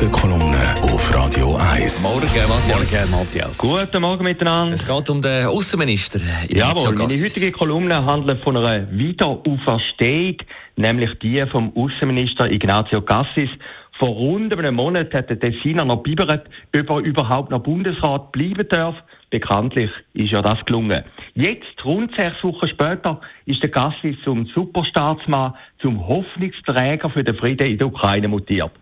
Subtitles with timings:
[0.00, 2.02] Morgenkolumne auf Radio 1.
[2.02, 3.10] Morgen, Matthias.
[3.10, 3.58] Morgen, Matthias.
[3.58, 4.74] Guten Morgen miteinander.
[4.74, 6.20] Es geht um den Außenminister.
[6.48, 10.36] Jawohl, meine heutige Kolumne handelt von einer Wiederauferstehung,
[10.76, 13.50] nämlich die vom Außenminister Ignazio Cassis.
[13.98, 18.66] Vor rund einem Monat hat der Tessiner noch bibert, ob er überhaupt noch Bundesrat bleiben
[18.70, 18.94] darf.
[19.30, 21.04] Bekanntlich ist ja das gelungen.
[21.34, 27.68] Jetzt, rund sechs Wochen später, ist der Cassis zum Superstaatsmann, zum Hoffnungsträger für den Frieden
[27.68, 28.72] in der Ukraine mutiert.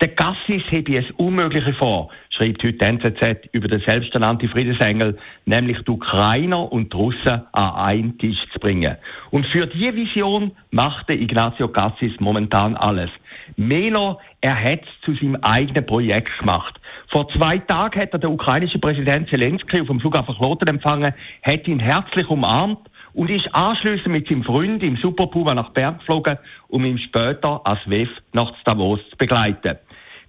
[0.00, 5.16] Der Cassis habe es Unmögliche vor, schreibt heute die NZZ über den selbsternannten Friedensengel,
[5.46, 8.96] nämlich die Ukrainer und die Russen an einen Tisch zu bringen.
[9.30, 13.10] Und für diese Vision macht der Ignazio Cassis momentan alles.
[13.56, 16.78] Noch, er hat es zu seinem eigenen Projekt gemacht.
[17.10, 21.68] Vor zwei Tagen hat er den ukrainischen Präsident Zelensky auf dem Flughafen Kloten empfangen, hat
[21.68, 22.78] ihn herzlich umarmt
[23.12, 26.36] und ist anschließend mit seinem Freund im Superpuma nach Bern geflogen,
[26.68, 29.78] um ihn später als WEF nach Davos zu begleiten.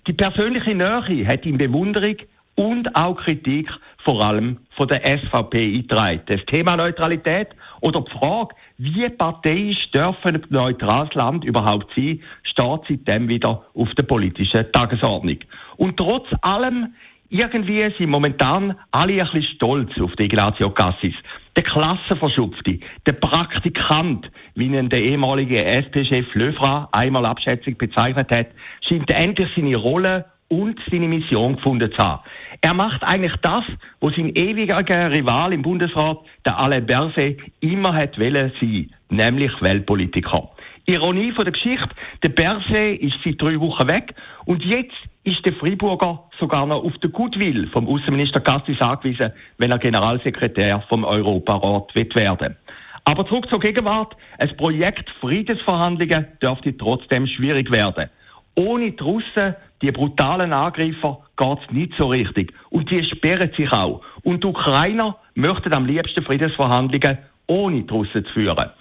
[0.08, 2.16] Die persönliche Nähe hat ihm Bewunderung
[2.58, 3.70] und auch Kritik
[4.04, 6.22] vor allem von der SVP eingetragen.
[6.26, 7.50] Das Thema Neutralität
[7.82, 13.94] oder die Frage, wie parteiisch dürfen ein neutrales Land überhaupt sein, steht seitdem wieder auf
[13.96, 15.38] der politischen Tagesordnung.
[15.78, 16.96] Und trotz allem
[17.30, 21.14] irgendwie sind momentan alle ein bisschen stolz auf den Ignazio Cassis.
[21.56, 28.48] Der Klassenverschupfte, der Praktikant, wie ihn der ehemalige SP-Chef Löfra einmal abschätzig bezeichnet hat,
[28.88, 32.24] scheint endlich seine Rolle und seine Mission gefunden zu haben.
[32.62, 33.64] Er macht eigentlich das,
[34.00, 34.80] was sein ewiger
[35.12, 40.50] Rival im Bundesrat, der Alain Berset, immer hat wollen sein, nämlich Weltpolitiker.
[40.86, 41.90] Ironie von der Geschichte,
[42.24, 44.96] der Berset ist seit drei Wochen weg und jetzt
[45.26, 50.82] ist der Freiburger sogar noch auf den Goodwill vom Außenminister Cassis angewiesen, wenn er Generalsekretär
[50.88, 52.56] vom Europarat wird werden.
[53.04, 54.16] Aber zurück zur Gegenwart.
[54.38, 58.10] Ein Projekt Friedensverhandlungen dürfte trotzdem schwierig werden.
[58.58, 62.54] Ohne die Russen, die brutalen Angreifer, geht es nicht so richtig.
[62.72, 64.02] Und die sperren sich auch.
[64.24, 68.72] Und die Ukrainer möchten am liebsten Friedensverhandlungen ohne die Russen zu führen.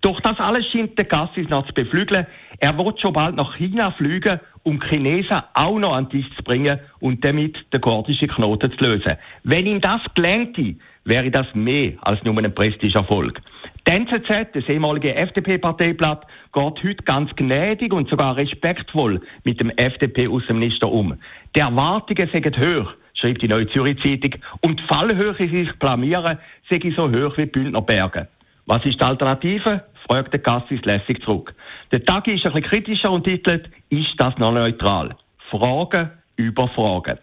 [0.00, 2.26] Doch das alles scheint der Cassis noch zu beflügeln.
[2.60, 6.36] Er wird schon bald nach China fliegen, um die Chinesen auch noch an den Tisch
[6.36, 9.16] zu bringen und damit den gordischen Knoten zu lösen.
[9.44, 13.40] Wenn ihm das gelänge, wäre das mehr als nur ein Prestigeerfolg.
[13.88, 20.90] Die NZZ, das ehemalige FDP-Parteiblatt, geht heute ganz gnädig und sogar respektvoll mit dem FDP-Außenminister
[20.90, 21.16] um.
[21.54, 26.36] Die Erwartungen sind hoch, schreibt die Neue Zürich Zeitung, und die Fallhöhe, die sich blamieren,
[26.68, 28.26] sei so hoch wie Bündner Berge.
[28.66, 29.84] Was ist die Alternative?
[30.08, 31.54] fragt der Cassis lässig zurück.
[31.92, 35.14] Der Tag ist ein bisschen kritischer und titelt, ist das noch neutral?
[35.48, 37.18] Fragen über Fragen.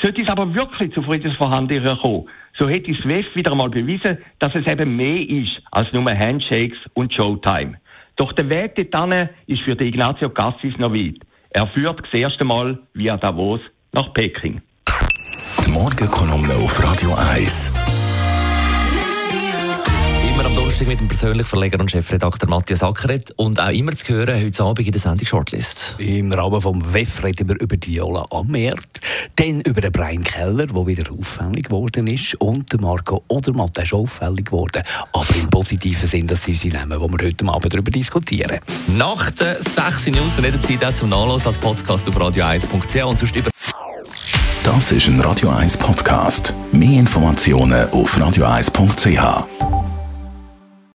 [0.00, 2.28] Sollte es aber wirklich zu Friedensverhandlungen kommen,
[2.58, 7.12] so hätte SWIFT wieder einmal bewiesen, dass es eben mehr ist als nur Handshakes und
[7.12, 7.78] Showtime.
[8.16, 11.18] Doch der Weg dorthin ist für den Ignazio Cassis noch weit.
[11.50, 13.60] Er führt das erste Mal via Davos
[13.92, 14.60] nach Peking.
[15.66, 18.03] Die Morgenkolumne auf Radio 1.
[20.74, 24.64] Donnerstag mit dem persönlichen Verleger und Chefredakteur Matthias Ackeret und auch immer zu hören heute
[24.64, 25.94] Abend in der Sendung Shortlist.
[25.98, 28.88] Im Rahmen vom WEF reden wir über die Viola Amert,
[29.36, 33.84] dann über den Brian Keller, der wieder auffällig geworden ist, und den Marco Odermatt, der
[33.84, 37.72] ist auffällig geworden, aber im positiven Sinn, dass sie unsere nehmen, wo wir heute Abend
[37.72, 38.58] darüber diskutieren.
[38.96, 43.50] Nach den 6 News jederzeit auch zum Nachlassen als Podcast auf radio1.ch und sonst über
[44.64, 46.52] Das ist ein Radio 1 Podcast.
[46.72, 49.73] Mehr Informationen auf radio1.ch.